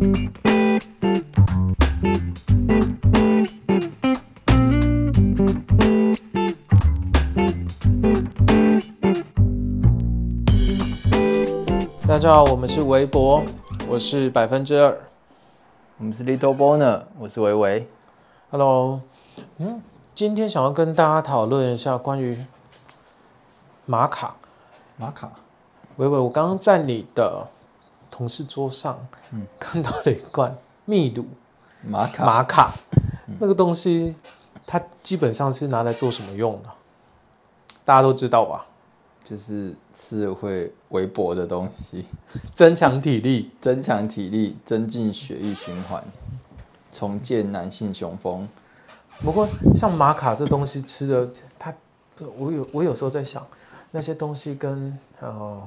[0.00, 0.06] 大
[12.18, 13.44] 家好，我们是微博，
[13.86, 14.98] 我是百分之二。
[15.98, 17.86] 我们是 Little Boner，我是维维。
[18.50, 19.02] Hello，
[19.58, 19.82] 嗯，
[20.14, 22.38] 今天想要跟大家讨论一下关于
[23.84, 24.36] 玛卡。
[24.96, 25.32] 玛卡，
[25.96, 27.48] 维维，我刚刚在你的
[28.10, 31.24] 同事桌上，嗯，看到了一罐秘鲁
[31.82, 32.74] 玛卡，玛卡，
[33.38, 34.14] 那个东西
[34.66, 36.68] 它基本上是拿来做什么用的？
[37.84, 38.66] 大家都知道吧？
[39.24, 42.04] 就是吃了会微薄的东西，
[42.54, 43.50] 增强体力。
[43.60, 46.04] 增强体力，增进血液循环，
[46.90, 48.48] 重建男性雄风。
[49.22, 51.72] 不过像玛卡这东西吃的，它
[52.36, 53.46] 我有我有时候在想，
[53.92, 55.62] 那些东西跟呃，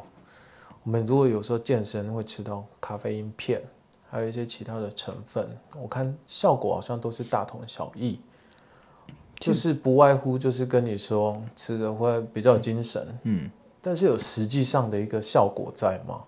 [0.84, 3.62] 我们如果有时候健身会吃到咖啡因片，
[4.10, 8.20] 还有一些其他的成分，我看效果好像都是大同小异，
[9.40, 13.50] 就是不外乎就是跟你说吃的会比较精神，嗯，
[13.82, 16.24] 但是有实际上的一个效果在吗？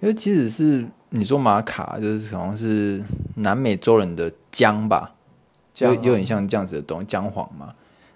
[0.00, 3.00] 因为其实是你说玛卡，就是好像是
[3.36, 5.14] 南美洲人的姜吧，
[5.72, 7.72] 姜啊有有点像这样子的东西，姜黄嘛。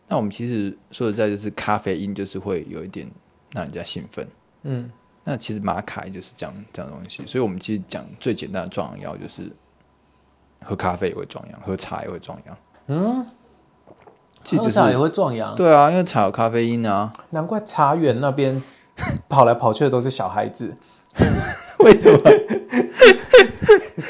[0.08, 3.08] 那我们其实说实在，就是咖啡因就是会有一点
[3.52, 4.26] 让人家兴奋。
[4.62, 4.90] 嗯，
[5.28, 9.50] 那其实玛卡也就是这样这样的东西，所以我们其实讲最简单的壮阳药就是
[10.64, 12.56] 喝咖啡也会壮阳，喝茶也会壮阳。
[12.86, 13.26] 嗯，
[14.44, 17.12] 其喝茶也会壮阳，对啊，因为茶有咖啡因啊。
[17.30, 18.62] 难怪茶园那边
[19.28, 20.76] 跑来跑去的都是小孩子。
[21.80, 22.20] 为什么？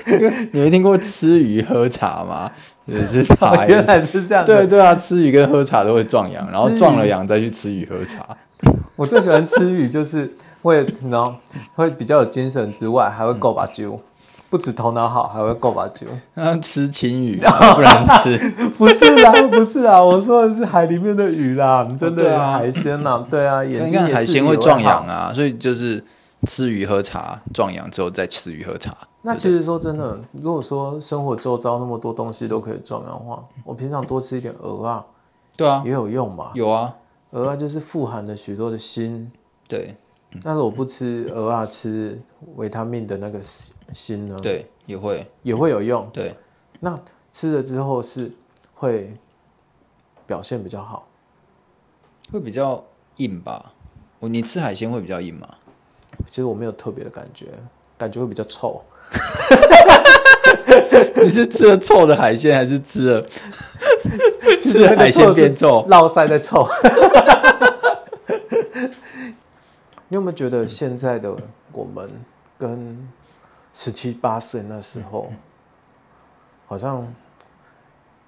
[0.06, 2.52] 因为你没听过吃鱼喝茶吗？
[2.84, 4.44] 也是茶，也原来是这样。
[4.44, 8.36] 对，对啊，吃鱼跟喝茶都会壮阳，然后壮了阳再去吃鱼喝茶。
[8.96, 10.30] 我最喜欢吃鱼，就是
[10.66, 11.34] 会，然后
[11.74, 13.98] 会比较有精神之外，还会够把酒，
[14.50, 16.06] 不止头脑好，还会够把酒。
[16.34, 18.36] 那吃青鱼 啊，不然吃。
[18.76, 25.30] 不是啦，不是啦，我说的是海里面的鱼啦，真的海鲜啦，对啊，眼睛海鲜会壮阳啊。
[25.30, 26.04] 啊，所以就是
[26.46, 28.94] 吃鱼喝茶壮阳之后再吃鱼喝茶。
[29.22, 35.04] 那其实说真的，如果说生活周遭那么多东西都可以壮阳的话，我平常多吃一点鹅啊，
[35.56, 36.50] 对啊，也有用嘛？
[36.54, 36.94] 有啊，
[37.30, 39.28] 鹅啊就是富含了许多的锌，
[39.66, 39.96] 对
[40.42, 42.20] 那如果不吃鹅啊，吃
[42.56, 43.38] 维他命的那个
[43.92, 46.08] 锌呢，对也会也会有用。
[46.12, 46.34] 对。
[46.80, 46.98] 那
[47.32, 48.32] 吃了之后是
[48.74, 49.14] 会
[50.26, 51.08] 表现比较好，
[52.32, 52.84] 会比较
[53.16, 53.72] 硬吧？
[54.18, 55.48] 我你吃海鲜会比较硬吗？
[56.26, 57.46] 其实我没有特别的感觉，
[57.98, 58.82] 感觉会比较臭。
[61.22, 63.22] 你是吃了臭的海鲜，还是吃了
[64.60, 65.84] 吃吃了海鲜变臭？
[65.88, 66.66] 落腮的臭。
[70.08, 71.36] 你有没有觉得现在的
[71.72, 72.10] 我们
[72.56, 73.08] 跟
[73.72, 75.32] 十七八岁那时候，
[76.66, 77.06] 好像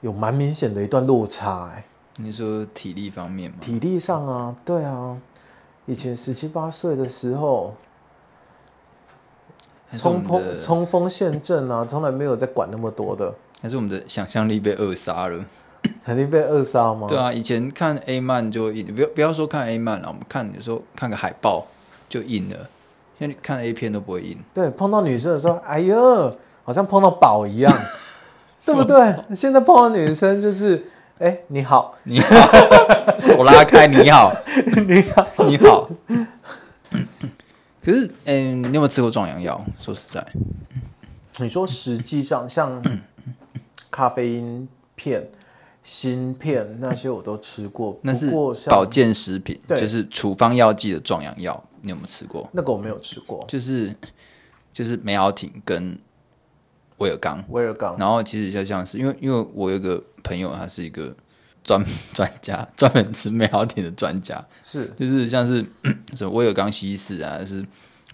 [0.00, 1.84] 有蛮明显的一段落差、哎，
[2.16, 3.56] 你说体力方面吗？
[3.61, 5.16] 体力上啊，对啊，
[5.87, 7.75] 以前十七八岁的时候，
[9.97, 15.45] 冲锋冲锋陷阵啊，从来没有在管那么多的，还是我们的想象力被扼杀了？
[16.04, 17.06] 肯定被扼杀吗？
[17.09, 21.66] 对啊，以前看 A 漫就硬，不要不要说看 A 漫了，我们看有时候看个海报
[22.09, 22.56] 就硬了。
[23.19, 27.72] 现在看 A 片都不会硬，对，碰到女生的时候，哎呦，好像碰到宝一样，
[28.65, 29.15] 对不对？
[29.34, 30.87] 现在碰到女生就是，
[31.19, 32.37] 哎，你好， 你好，
[33.19, 34.32] 手拉开，你好，
[34.87, 35.91] 你好，你好。
[37.82, 39.60] 可是，嗯、你有没有吃过壮阳药？
[39.81, 40.25] 说实在，
[41.38, 42.81] 你说实际上像
[43.91, 45.27] 咖啡因片、
[45.91, 49.81] 锌片那些我都吃过，那是不过像保健食品，对。
[49.81, 52.47] 就是处方药剂的壮阳药，你有没有吃过？
[52.53, 53.97] 那个我没有吃过，就是
[54.71, 55.98] 就是美好挺跟
[56.98, 61.16] 威尔刚，威尔刚，然后其实就像是因为因为我有一个朋友，他是一个
[61.65, 61.82] 专
[62.12, 64.93] 专家，专门吃美好挺的专家，是。
[64.94, 65.65] 就是像是
[66.15, 67.65] 什么威尔刚稀释啊，是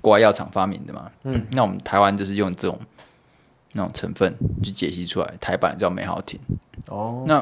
[0.00, 1.10] 国外药厂发明的嘛。
[1.24, 2.78] 嗯，那我们台湾就是用这种
[3.74, 6.40] 那种成分去解析出来，台版叫美好挺。
[6.88, 7.40] 哦，那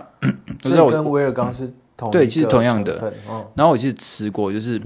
[0.63, 4.81] 所我知道我以跟威尔刚是同对其实同样的，哦，然后我其实吃过，就是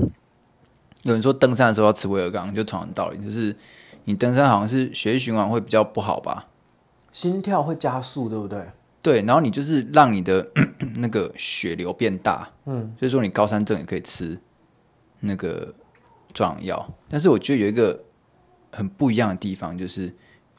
[1.03, 3.55] 有人说登山的时候要吃威尔刚，就同样的道理，就是
[4.05, 6.47] 你登山好像是血液循环会比较不好吧？
[7.12, 8.61] 心跳会加速，对不对？
[9.03, 10.47] 对，然后你就是让你的
[10.97, 14.37] 那个血流变大，嗯，所以说你高山症也可以吃
[15.21, 15.73] 那个
[16.35, 18.03] 壮阳药，但是我觉得有一个
[18.73, 20.12] 很不一样的地方，就是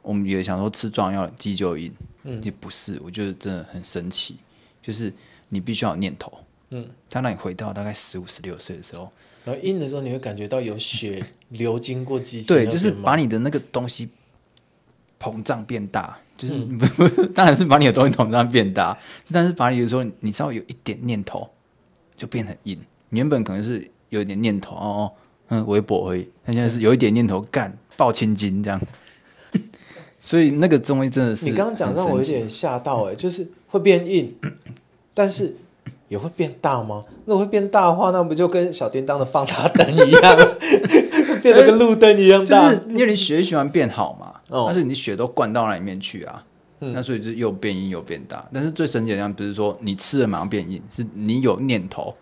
[0.07, 1.92] 我们也想说吃壮阳药鸡就硬，
[2.24, 4.38] 嗯，也不是，我觉得真的很神奇，
[4.81, 5.12] 就是
[5.50, 6.31] 你必须要有念头，
[6.69, 9.12] 嗯，它让你回到大概十五、十六岁的时候，
[9.44, 14.07] 然后硬的时候，你会感觉到有血流经过机器，对，就是把你的那个东西
[15.19, 18.98] 膨胀变大，就是不不是， 当然是把你的东西膨胀变大，
[19.31, 21.50] 但是把你的时候，你稍微有一点念头，
[22.15, 22.80] 就变很硬。
[23.10, 25.12] 你原本可能是有一点念头哦，
[25.50, 28.81] 嗯，微博而已，但现在是有一点念头干爆千斤这样。
[30.27, 34.35] 所以那个东西真的是你刚刚讲让我有点吓到哎、就是会变硬，
[35.15, 35.56] 但是
[36.09, 37.06] 也会变大吗？
[37.24, 40.38] 那我会变大的话，那不就跟小叮当的放大灯一样，
[41.41, 42.69] 变得跟路灯一样就大？
[42.75, 46.44] 是因为你血喜欢变好嘛，哦但是你血都灌到那里面去啊，
[46.81, 48.45] 嗯那所以就又变硬又变大。
[48.53, 52.13] 但是最神奇的地方不是说你吃了马上变硬，是你有念头，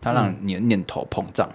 [0.00, 1.46] 它让你的念头膨胀，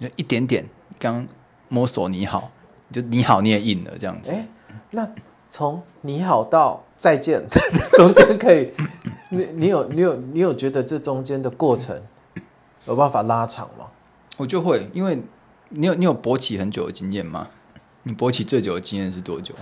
[0.00, 0.64] 就一点点，
[0.98, 1.24] 刚
[1.68, 2.50] 摸索你好，
[2.90, 4.32] 就你好你也硬了这样子。
[4.32, 4.48] 哎、
[4.90, 5.08] 那
[5.50, 7.46] 从你好到再见，
[7.96, 8.70] 中间可以，
[9.30, 12.00] 你你有你有你有觉得这中间的过程
[12.86, 13.86] 有办法拉长吗？
[14.36, 15.22] 我就会，因为
[15.70, 17.48] 你有你有勃起很久的经验吗？
[18.04, 19.54] 你勃起最久的经验是多久？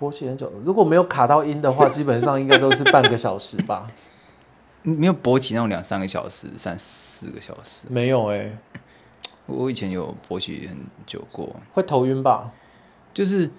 [0.00, 3.86] 勃起很久，如果没有卡到音的话，基本上应该都是半个小时吧？
[4.82, 7.86] 你没有勃起那种两三个小时、三四个小时。
[7.88, 8.58] 没有哎、
[9.46, 10.76] 我以前有勃起很
[11.06, 12.52] 久过，会头晕吧？
[13.14, 13.50] 就是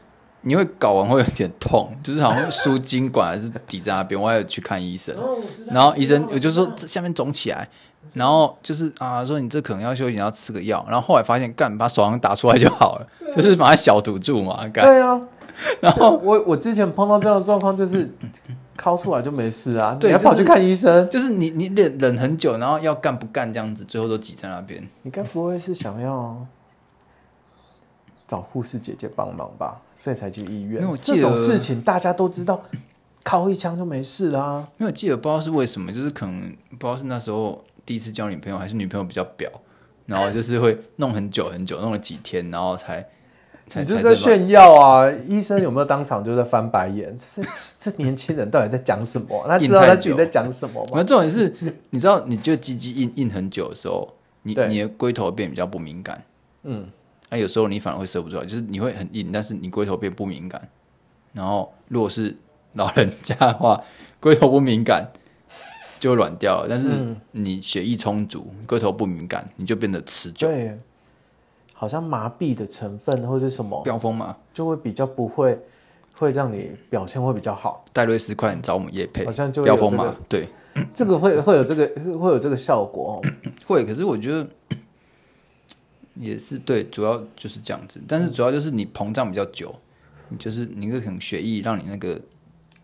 [0.47, 5.15] 你会睾丸会有点痛， 就是好像输精管还是抵在那边，我还有去看医生，
[5.71, 7.67] 然后医生我就说这下面肿起来，
[8.13, 15.19] 然后就是啊说你这可能要休息，你要吃个药，然后后来发现干把手上打出来就好了，就是把它小堵住嘛，干，对啊，
[15.81, 18.13] 然后我我之前碰到这样的状况，就是
[18.77, 24.87] 敲出来就没事啊，对就是你还跑去看医生，就是你你忍忍很久，然后要干不干这样子，最后都挤在那边。
[25.01, 26.45] 你该不会是想要
[28.27, 29.81] 找护士姐姐帮忙吧？
[29.95, 32.61] 所以才去医院这种事情大家都知道，
[33.23, 39.49] 靠一枪就没事啦、因为我记得不知道是为什么，就是可能不知道是那时候第一次交女朋友，还是女朋友比较表，
[40.05, 43.07] 然后就是会弄很久很久，弄了几天，然后才
[43.67, 45.11] 才你这才这么是在炫耀啊！
[45.27, 47.17] 医生有没有当场就在翻白眼？
[47.17, 47.41] 这
[47.79, 49.43] 这年轻人到底在讲什么？
[49.47, 50.91] 他知道 他自己在讲什么吗？
[50.95, 51.53] 那重点是，
[51.89, 54.13] 你知道，你就鸡鸡硬硬很久的时候，
[54.43, 56.23] 你你的龟头变比较不敏感，
[56.63, 56.87] 嗯，
[57.35, 60.69] 那、有时候你反而会射不出来，就是你会很硬，但是你龟头变不敏感。
[61.33, 62.33] 然后如果是
[62.73, 63.83] 老人家的话，
[64.21, 65.11] 龟头不敏感
[65.99, 70.47] 就会软掉了，但是嗯你血液充足，龟头不敏感，你就变得持久。
[70.47, 70.79] 对，
[71.73, 75.59] 好像麻痹的成分或者什么，飙风嘛，就会比较不会，
[76.13, 77.83] 会让你表现会比较好。
[77.91, 80.47] 戴瑞斯快点找我们叶配，好像就飙风嘛，对，
[80.95, 81.85] 这个会会有这个
[82.17, 83.29] 会有这个效果哦。
[83.67, 83.85] 会。
[83.85, 84.47] 可是我觉得
[86.15, 88.01] 也是对，主要就是这样子。
[88.07, 89.73] 但是主要就是你膨胀比较久，
[90.29, 92.19] 你就是你可能血液让你那个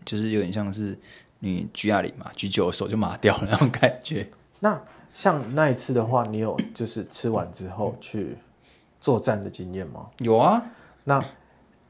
[0.04, 0.96] 就是有点像是
[1.40, 4.28] 你举哑铃嘛，举久了手就麻掉了那种感觉。
[4.60, 4.80] 那
[5.14, 8.36] 像那一次的话，你有就是吃完之后去
[9.00, 10.06] 作战的经验吗？
[10.18, 10.62] 有啊，
[11.04, 11.22] 那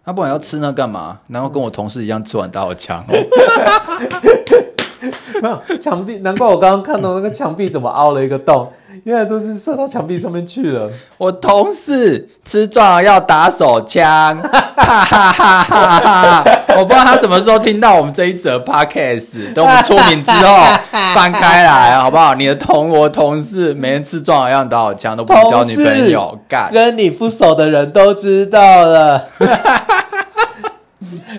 [0.05, 1.21] 那、不然要吃那干嘛？
[1.29, 3.15] 然后跟我同事一样吃完打我枪、哦，
[5.43, 8.73] 没有墙壁，难怪我刚刚看到那个墙壁怎么凹了一个洞，
[9.05, 10.91] 原来都是射到墙壁上面去了。
[11.19, 15.63] 我同事吃壮要打手枪，哈哈哈哈
[16.03, 16.45] 哈！
[16.79, 20.59] 我不知道他什么时候听到我们这一则 podcast，等我们出名之后
[21.15, 22.35] 翻开来，好不好？
[22.35, 29.29] 你的同我同事每天吃壮要打手枪都不交女朋友，干跟你不熟的人都知道了。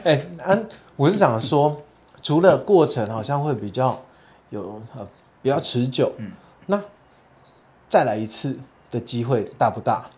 [0.04, 0.66] 哎、安、
[0.96, 1.78] 我是想说，
[2.22, 4.00] 除了过程好像会比较
[4.50, 5.06] 有呃
[5.42, 6.32] 比较持久，嗯，
[6.66, 6.80] 那
[7.94, 8.58] 再来一次
[8.90, 10.10] 的机会大不大？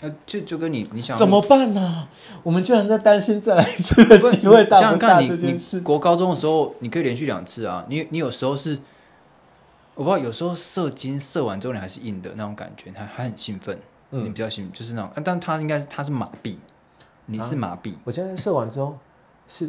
[0.00, 2.06] 呃，就就跟你你想怎么办呢、
[2.44, 5.80] 我们居然在担心再来一次的机会大不大想想看你你这件事。
[5.80, 7.84] 国高中的时候，你可以连续两次啊。
[7.88, 8.78] 你你有时候是，
[9.96, 13.76] 我不知道，有时候射精射完之后你还是硬的那种感觉，还还很兴奋，
[14.12, 16.54] 嗯你比较兴奋，就是那种，啊但他应该是他是麻痹，
[17.26, 18.96] 你是麻痹，我现在射完之后
[19.48, 19.68] 是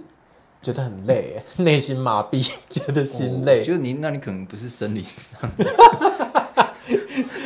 [0.61, 3.63] 觉得很累耶， 内心麻痹， 觉得心累。
[3.63, 5.41] 就是你，那你可能不是生理上，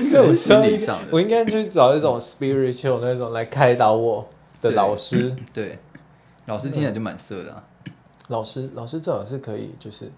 [0.09, 4.27] 所以我心理上的我应该去找一种 spiritual 那种来开导我
[4.61, 5.35] 的老师。
[5.53, 5.77] 对，
[6.45, 7.63] 老师听起来就蛮色的、啊。
[8.29, 10.09] 老师，老师最好是可以就是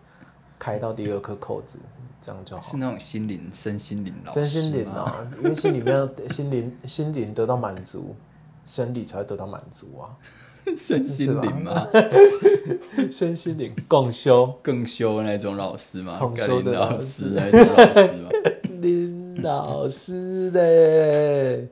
[0.59, 1.79] 开到第二颗扣子，
[2.21, 2.77] 这样就好是。
[2.77, 8.15] 那种心灵、身心灵老师身心灵，啊，因为心里面心灵心灵得到满足，
[8.63, 10.15] 生理才会得到满足啊。
[10.77, 11.87] 身心灵吗？
[13.11, 16.15] 身心灵共修，更修那种老师吗？
[16.17, 18.29] 统修的老老师那种老师吗？
[18.85, 21.67] 林老师嘞。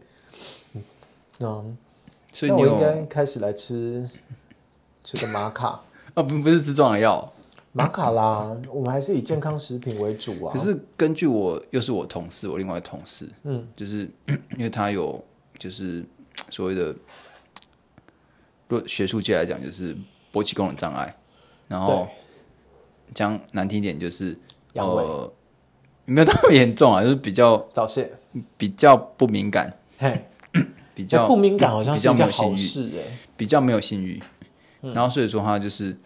[1.39, 1.77] 嗯，
[2.31, 4.09] 所以你应该开始来吃
[5.03, 5.83] 吃个玛卡。
[6.15, 6.23] 啊？
[6.23, 7.33] 不不是吃壮阳药，
[7.71, 10.53] 玛卡啦，我们还是以健康食品为主啊。
[10.53, 14.09] 可是根据我又是我同事，我另外同事，嗯，就是
[14.57, 15.23] 因为他有
[15.59, 16.03] 就是
[16.49, 16.95] 所谓的
[18.67, 19.95] 如果学术界来讲，就是
[20.31, 21.15] 勃起功能障碍，
[21.67, 22.07] 然后
[23.07, 24.37] 对讲难听一点就是
[24.73, 25.31] 呃，
[26.05, 28.11] 没有那么严重啊，就是比较早泄，
[28.57, 30.25] 比较不敏感，嘿，
[30.93, 32.91] 比较不敏感好像比较没有性欲。
[33.35, 34.21] 比较没有性欲，
[34.81, 34.93] 嗯。
[34.93, 35.97] 然后所以说他就是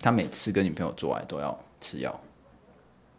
[0.00, 2.20] 他每次跟女朋友做爱都要吃药，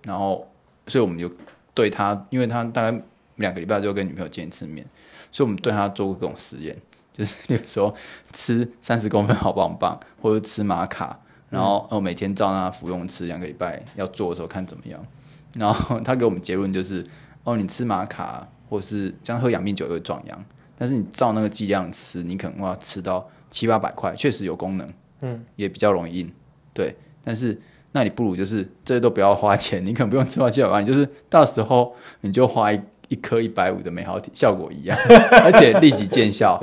[0.03, 0.47] 然后
[0.87, 1.29] 所以我们就
[1.73, 3.01] 对他，因为他大概
[3.35, 4.85] 两个礼拜就跟女朋友见一次面，
[5.31, 6.75] 所以我们对他做过各种实验，
[7.13, 7.93] 就是有时候
[8.31, 11.19] 吃三十公分好棒棒，或者吃玛卡，
[11.49, 15.05] 然后哦每天照他服用吃两个礼拜，要做的时候看怎么样，
[15.53, 17.05] 然后他给我们结论就是
[17.43, 20.45] 哦你吃玛卡或是像喝养命酒也会壮阳，
[20.77, 24.87] 但是你照那个剂量吃，你可能要吃到七八百块，确实有功能，
[25.21, 26.31] 嗯，也比较容易硬，
[26.73, 27.59] 对，但是。
[27.91, 31.91] 那你不如就是这些都不要花钱， 你可能不用吃到七百块，你就是到时候
[32.21, 34.95] 你就花一一颗一百五的美好体，效果一样，
[35.43, 36.59] 而且立即见效。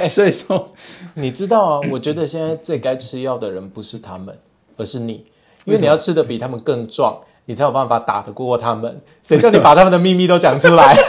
[0.00, 0.72] 哎，所以说
[1.12, 1.88] 你知道啊？
[1.92, 4.34] 我觉得现在最该吃药的人不是他们，
[4.78, 5.26] 而是你，
[5.66, 9.00] 因为你要吃的比他们更壮，你才有办法打得过他们。
[9.22, 10.94] 谁叫你把他们的秘密都讲出来？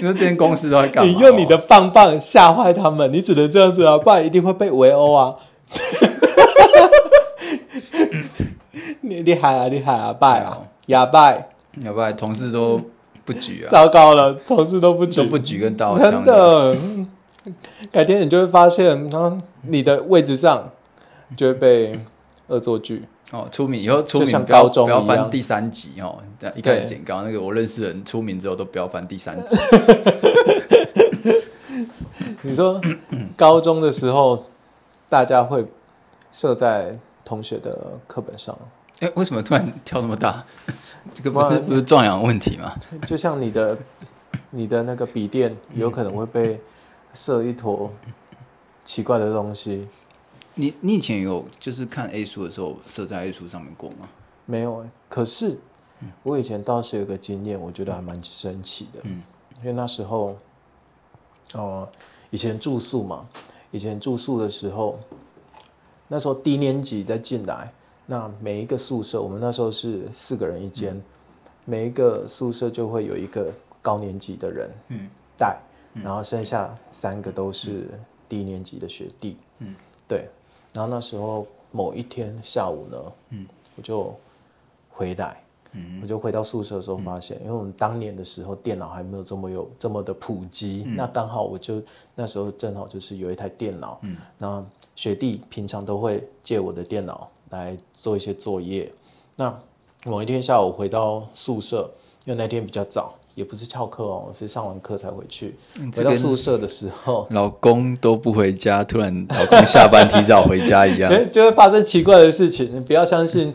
[0.00, 1.12] 你说这间公司都在干嘛？
[1.12, 5.36] 你用你的棒棒吓坏他们，你只能这样子啊，不然一定会被围殴啊！
[9.02, 11.50] 你 厉害啊，厉害啊，拜啊，哑拜！
[11.84, 12.80] 要不然同事都
[13.24, 16.74] 不举啊，糟糕了，同事都不举都，不举跟刀真枪的。
[16.74, 17.06] 嗯
[17.92, 20.70] 改天你就会发现，然后你的位置上
[21.36, 21.98] 就会被
[22.48, 23.04] 恶作剧。
[23.30, 26.18] 哦，出名以后出名不要高中不要翻第三集哦。
[26.54, 29.56] 一开始剪稿，那个我认识的人出名之后都不要翻第三集。
[32.42, 32.78] 你说
[33.36, 34.44] 高中的时候，
[35.08, 35.66] 大家会
[36.30, 38.56] 设在同学的课本上，
[39.00, 40.44] 哎，为什么突然跳那么大？
[41.14, 42.74] 这个不是不是壮阳问题吗？
[43.06, 43.78] 就像你的
[44.50, 46.60] 你的那个笔电有可能会被
[47.14, 47.90] 设一坨
[48.84, 49.88] 奇怪的东西。
[50.54, 54.08] 你你以前有就是看 A 书的时候设在 A 书上面过吗？
[54.44, 55.58] 没有欸，可是
[56.22, 59.00] 我以前倒是有个经验，我觉得还蛮神奇的。
[59.04, 59.22] 嗯
[59.60, 60.36] 因为那时候，
[61.54, 61.88] 哦、
[62.30, 63.28] 以前住宿嘛，
[63.70, 64.98] 以前住宿的时候，
[66.08, 67.72] 那时候低年级再进来，
[68.06, 71.00] 那每一个宿舍，我们那时候是四个人一间，
[71.64, 75.60] 每一个宿舍就会有一个高年级的人嗯带，
[75.94, 77.88] 然后剩下三个都是
[78.28, 79.36] 低年级的学弟。
[79.60, 79.76] 嗯，
[80.08, 80.28] 对。
[80.72, 84.14] 然后那时候某一天下午呢，嗯，我就
[84.90, 86.00] 回来，嗯。
[86.02, 90.96] 我就回到宿舍的时候发现，因为我们当年的时候电脑还没有这么有这么的普及，嗯。
[90.96, 91.82] 那刚好我就
[92.14, 94.64] 那时候正好就是有一台电脑，嗯，那
[94.96, 98.92] 学弟平常都会借我的电脑来做一些作业。
[99.36, 99.54] 那
[100.04, 101.90] 某一天下午回到宿舍，
[102.24, 105.54] 因为那天比较早，也不是翘课哦，是上完课才回去。
[105.94, 111.10] 回到宿舍的时候， 老公都不回家，突然老公下班提早回家一样。
[111.12, 112.82] 哎，就会发生奇怪的事情。
[112.84, 113.54] 不要相信，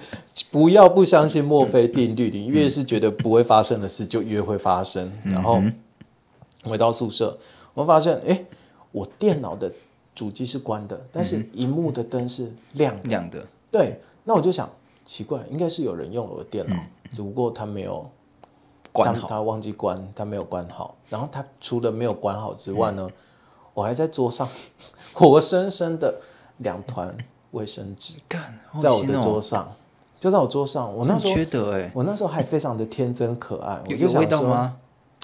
[0.52, 2.30] 不要不相信墨菲定律。
[2.30, 5.12] 你越是觉得不会发生的事，就越会发生。
[5.24, 5.62] 然后
[6.64, 7.38] 回到宿舍，
[7.74, 8.44] 我发现，哎，
[8.92, 9.72] 我电脑的
[10.16, 13.04] 主机是关的，但是荧幕的灯是亮的。
[13.10, 14.68] 亮的，对，那我就想，
[15.06, 16.76] 奇怪，应该是有人用了我的电脑，
[17.16, 18.10] 只不过他没有
[19.04, 19.28] 关好。
[19.28, 20.96] 他他忘记关，他没有关好。
[21.10, 23.08] 然后他除了没有关好之外呢，
[23.74, 24.48] 我还在桌上
[25.14, 26.22] 活生生的
[26.58, 27.16] 两团
[27.52, 29.72] 卫生纸干，好在我的桌上，
[30.20, 30.94] 就在我桌上。
[30.94, 34.20] 我那时候很缺德哎，我那时候还非常的天真可爱，我有有就想说？
[34.22, 34.78] 味道吗？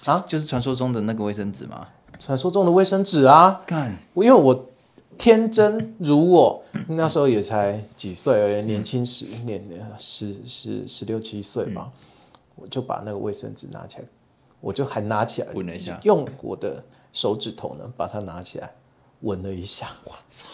[0.06, 1.88] 啊就是，就是传说中的那个卫生纸吗？
[2.20, 4.66] 传说中的卫生纸啊，干，因为我
[5.18, 9.62] 天真如我，那时候也才几岁而已，年轻时年
[9.98, 11.92] 十十十六七岁吧，
[12.56, 14.06] 我就把那个卫生纸拿起来，
[14.62, 18.74] 我就还拿起来闻了一下用我的手指头呢把它拿起来
[19.22, 20.48] 闻了一下，我操！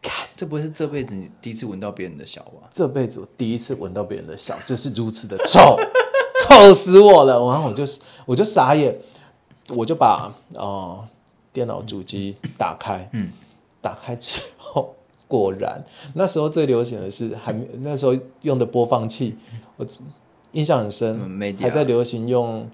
[0.00, 2.68] 看这不会是这辈子你第一次闻到别人的小吧？
[2.70, 5.76] 这辈子我第一次闻到别人的小，就是如此的臭，
[6.40, 7.44] 臭死我了！
[7.50, 7.84] 然后我就
[8.24, 8.96] 我就傻眼，
[9.74, 11.08] 我就把呃
[11.52, 13.32] 电脑主机打开，嗯，
[13.82, 14.94] 打开之后，
[15.26, 19.36] 果然那时候最流行的是还没那时候用的播放器，
[19.76, 19.84] 我
[20.52, 22.68] 印象很深，嗯还在流行用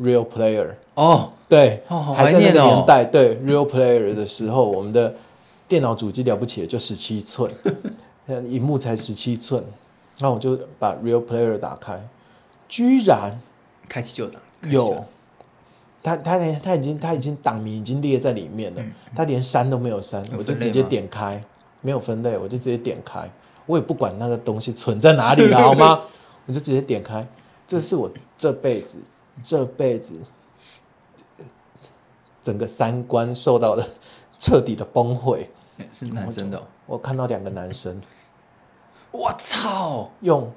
[0.00, 5.14] Real Player，哦，对，哦好还在那个年代，对 Real Player 的时候，我们的
[5.68, 7.50] 电脑主机了不起就十七寸，
[8.26, 9.62] 呃荧幕才十七寸，
[10.20, 12.00] 那我就把 Real Player 打开，
[12.68, 13.38] 居然
[13.88, 15.04] 开启旧档，开启旧有档，
[16.02, 18.82] 它它连它已经他已经档名已经列在里面了，
[19.14, 21.42] 他连删都没有删，有我就直接点开，
[21.82, 23.30] 没有分类，我就直接点开，
[23.66, 26.00] 我也不管那个东西存在哪里了， 好吗？
[26.46, 27.26] 我就直接点开，
[27.66, 29.02] 这是我这辈子
[29.42, 30.20] 这辈子
[32.42, 33.86] 整个三观受到的
[34.38, 35.50] 彻底的崩毁。
[35.98, 38.02] 是男生的哦、我看到两个男生
[39.10, 40.10] 我操！
[40.20, 40.52] 用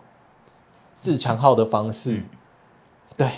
[0.93, 2.25] 自强号的方式，嗯
[3.15, 3.29] 对，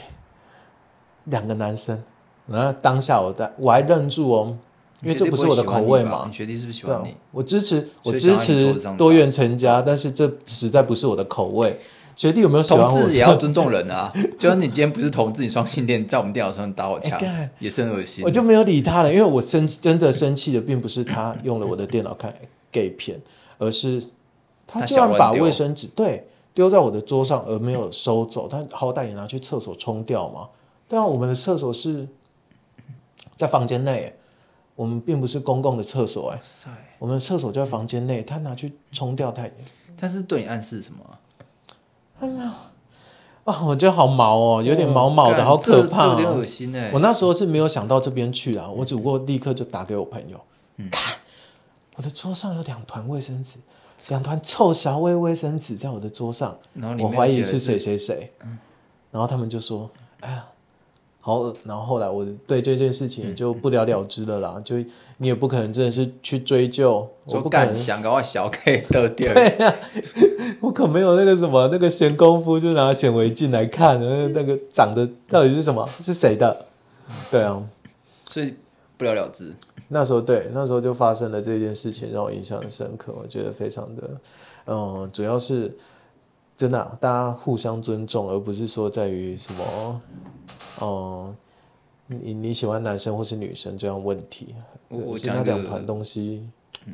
[1.26, 2.04] 两个男生，
[2.48, 4.58] 然后当下我在我还愣住哦，
[5.02, 6.34] 因为这不是我的口味嘛你。
[6.34, 7.16] 学弟是不是喜欢你？
[7.30, 11.80] 我支持，我支持多元成家，但是这实在不是我的口味。
[12.16, 12.90] 学弟有没有喜欢我？
[12.90, 14.12] 同志也要尊重人啊！
[14.40, 17.20] 就算你今天不是同志，你双性恋，在我们电脑上打我枪
[17.60, 18.24] 也是很恶心。
[18.24, 22.34] 我就没有理他了，因为我生真的生气的并不是他用了我的电脑看
[22.72, 23.20] gay 片，
[23.58, 24.02] 而是
[24.66, 30.48] 他他居然把卫生纸对丢在我的桌上而没有收走，他好歹也拿去厕所冲掉嘛。
[30.88, 32.08] 但我们的厕所是
[33.36, 34.14] 在房间内，哎
[34.76, 36.70] 我们并不是公共的厕所，哎，塞，
[37.00, 39.46] 我们的厕所就在房间内，他拿去冲掉，他
[39.98, 41.00] 但是对你暗示什么
[42.20, 42.72] 啊？
[43.46, 46.38] 啊，我觉得好毛哦，有点毛毛的，干好可怕、有点哦。
[46.38, 47.00] 恶心哎我。
[47.00, 50.40] 那时候是没有想到这边去啊，我只不过立刻就打给我朋友，
[50.90, 51.16] 看
[51.96, 53.60] 我的桌上有两团卫生纸，
[54.10, 58.34] 两团臭小卫卫生纸在我的桌上，然后我怀疑是谁谁谁，
[59.12, 59.90] 然后他们就说，
[60.22, 60.46] 哎呀。
[61.26, 64.62] 好恶，然后后来我对这件事情也就不了了之了啦。
[64.64, 64.76] 就
[65.18, 69.34] 你也不可能真的是去追究，我不可能，想搞我小 K 的点，
[70.62, 76.68] 我可没有那个什么那个闲工夫，就拿显微镜来看，那那个长得到底是什么，是谁的？
[77.32, 77.60] 对啊，
[78.30, 78.54] 所以
[78.96, 79.52] 不了了之。
[79.88, 83.12] 那时候对，那时候就发生了这件事情，让我印象很深刻。
[83.20, 84.12] 我觉得非常的，
[84.68, 85.76] 嗯，主要是
[86.58, 90.02] 真的啊、大家互相尊重，而不是说在于什么，
[90.80, 91.36] 哦、
[92.08, 94.56] 你你喜欢男生或是女生这样问题。
[94.88, 96.48] 我我讲一两团东西，
[96.86, 96.94] 嗯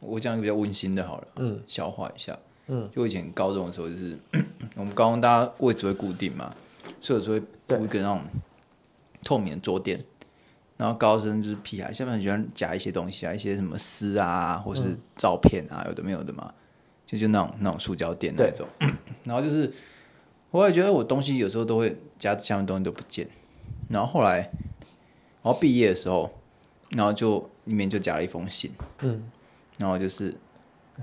[0.00, 2.38] 我讲一个比较温馨的好了，嗯，消化一下。
[2.68, 4.18] 嗯，就以前高中的时候，就是
[4.76, 6.54] 我们高中大家位置会固定嘛，
[7.02, 8.22] 所以有时候会铺一个那种
[9.22, 10.02] 透明的桌垫，
[10.78, 16.54] 然后高中就是屁孩，下面很喜欢夹一些东西啊，一些什么丝啊，或是照片啊，有的没有的嘛，
[17.10, 18.52] 就就那种那种塑胶垫那对。
[18.54, 18.66] 种。
[19.24, 19.72] 然后就是
[20.50, 23.26] 我也觉得我东西有时候都会夹下面东西都不见，
[23.88, 24.38] 然后后来
[25.42, 26.30] 然后毕业的时候，
[26.90, 29.22] 然后就里面就夹了一封信，嗯，
[29.78, 30.34] 然后就是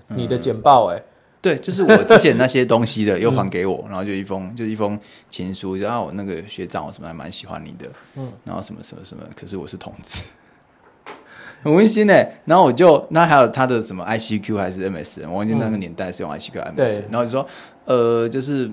[0.09, 1.01] 你的简报哎、
[1.41, 10.23] 对，就是我之前那些东西的又还给我，然后就一封就一封情书，然后我那个学长我什么还蛮喜欢你的，嗯，然后什么什么什么，可是我是同志，
[11.63, 12.13] 很温馨呢。
[12.45, 17.45] 然后我就那还有他的什么 ICQ 还是 MSN，我忘记那个年代是用 ICQ 还是 MSN，、对然后就说
[17.85, 18.69] 呃就是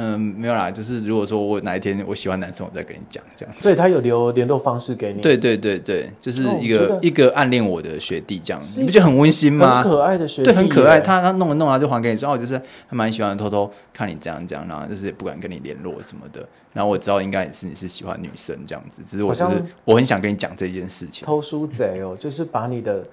[0.00, 3.62] 嗯、没有啦，就是如果说我哪一天我喜欢男生，我再跟你讲这样子。
[3.62, 9.80] 所以他有留联络方式给你，对对对对，就是哦一个、一个暗恋我的学弟这样，子你不觉得很温馨吗？
[9.80, 11.00] 很可爱的学弟对，很可爱。
[11.00, 12.54] 他他弄了弄啊，就还给你说，哦，就是
[12.86, 16.46] 还蛮喜欢偷偷看你这样这样，然后就是也不敢跟你联络什么的。
[16.74, 21.26] 然后我知道应该也是你是喜欢女生这样子，只是我就是我很想跟你讲这件事情。
[21.26, 23.04] 偷书贼哦，就是把你的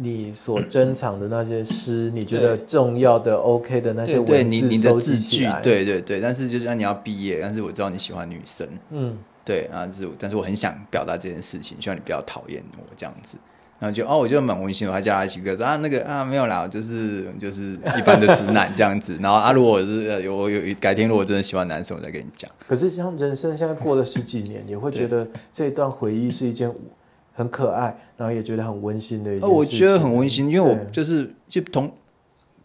[0.00, 13.36] 你所珍藏的那些诗，你觉得重要的、OK 的那些文你你收的字句集起来。，对对对，但是就是让你要毕业，但是我知道你喜欢女生，嗯，对啊，就是但是我很想表达这件事情，希望你不要讨厌我这样子。
[13.80, 19.18] 然后就哦，我觉得蛮温馨的，我还叫他一起歌说啊，那个啊没有啦，就是就是一般的直男这样子。
[19.20, 22.50] 然后啊，如果我是呃有有改天如果真的喜欢男生，我再跟你讲。
[22.68, 26.72] 可是像人生现在过了十几年，也会觉得这段回忆是一件
[27.34, 29.78] 很可爱，然后也觉得很温馨的一件哦，事情。
[29.78, 31.92] 我觉得很温馨，因为我就是就同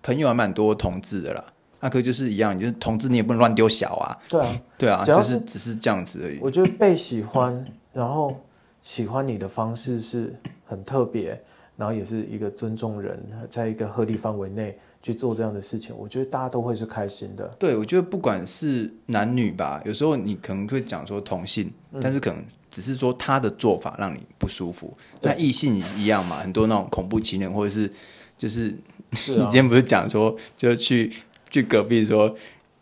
[0.02, 1.44] 朋友还蛮多同志的啦。
[1.80, 6.38] 阿哥就是一样，就是同志你也不能乱丢小啊，对啊， 对啊，只要就是是只是这样子而已。
[6.42, 8.36] 我觉得被喜欢，然后
[8.82, 11.42] 喜欢你的方式是很特别，
[11.78, 13.18] 然后也是一个尊重人，
[13.50, 17.48] 在一个合理范围内去做这样的事情，我觉得大家都会是开心的。
[17.58, 24.96] 对，我觉得不管是男女吧，有时候你可能会讲说同性，嗯但是可能只是说他的做法让你不舒服。
[25.22, 27.92] 那异性一样嘛，很多那种恐怖情人或者是
[28.38, 28.76] 就是
[29.14, 31.12] 是啊 你今，天不是讲说就去
[31.50, 32.34] 去隔壁说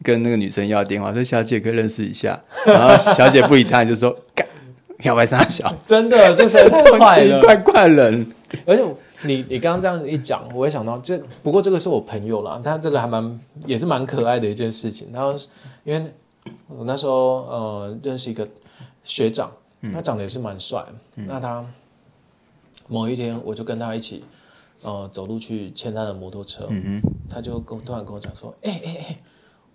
[0.04, 4.46] 跟那个女生要电话，说小姐可以认识一下， 然后小姐不理他，你就说干
[5.04, 7.40] 要白三小， 真的就是这种太坏了。
[7.40, 8.28] 奇怪怪人。
[8.66, 8.84] 而且
[9.24, 15.12] 你你刚刚这样一讲，我也想到这，不过这个是我朋友啦，他这个还蛮也是蛮可爱的一件事情。
[15.12, 15.36] 他
[15.84, 16.14] 因为
[16.68, 18.48] 我那时候呃认识一个
[19.04, 19.52] 学长，
[19.94, 20.80] 他长得也是蛮帅
[21.16, 21.66] 的，那他
[22.88, 24.24] 某一天我就跟他一起
[24.82, 26.70] 呃走路去牵他的摩托车，
[27.30, 29.18] 他就跟突然跟我讲说，哎哎哎，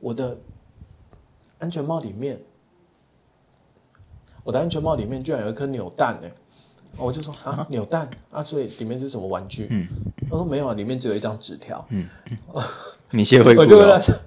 [0.01, 0.37] 我的
[1.59, 2.41] 安全帽里面。
[4.45, 6.29] 我的安全帽里面居然有一颗扭蛋呢、
[6.97, 9.69] 我就说啊，扭蛋啊，所以里面是什么玩具？
[9.71, 9.87] 嗯，
[10.29, 11.87] 他说没有啊，里面只有一张纸条。
[11.91, 12.09] 嗯，
[13.13, 14.19] 米歇会我哭了，就问他，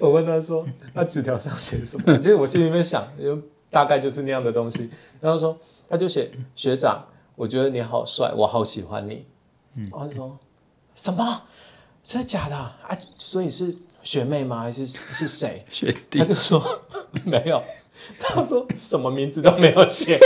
[0.04, 2.18] 我问他说，那纸条上写什么？
[2.18, 4.90] 其实我心里面想，就大概就是那样的东西。
[5.20, 5.56] 然后说，
[5.88, 7.04] 他就写学长，
[7.36, 9.24] 我觉得你好帅，我好喜欢你。
[9.76, 10.38] 嗯，我就说
[10.94, 11.42] 什么？
[12.04, 12.78] 真的假的啊？
[12.88, 14.60] 啊所以是学妹吗？
[14.60, 15.64] 还是是谁？
[15.70, 16.62] 学弟他就说
[17.24, 17.62] 没有，
[18.18, 20.18] 他说什么名字都没有写，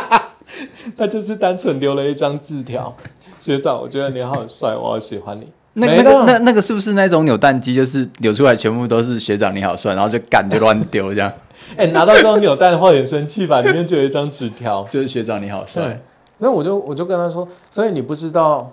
[0.96, 2.96] 他就是单纯留了一张字条。
[3.40, 5.50] 学长，我觉得你好帅，我好喜欢你。
[5.72, 7.74] 那个那那个是不是那种扭蛋机？
[7.74, 11.32] 就是扭出来全部都是学长你好帅，然后就干就乱丢这样，
[11.76, 13.60] 哎、拿到这种扭蛋的话很生气吧？
[13.62, 14.84] 里面就有一张纸条。
[14.90, 15.82] 就是学长你好帅。
[15.84, 16.00] 对，
[16.38, 18.72] 所以我就我就跟他说，所以你不知道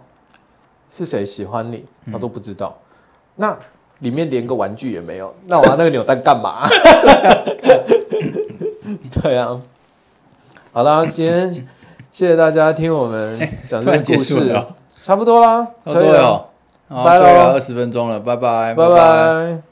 [0.90, 2.78] 是谁喜欢你，他都不知道。
[3.36, 3.58] 那
[4.00, 6.68] 里面连个玩具也没有，那我拿那个扭蛋干嘛？
[9.22, 9.60] 对啊，
[10.72, 11.52] 好啦，今天
[12.12, 14.56] 谢谢大家听我们讲这个故事，
[15.02, 16.50] 差不多啦，差不可以了，
[16.90, 19.67] 拜了，二十分钟了，拜拜，拜拜。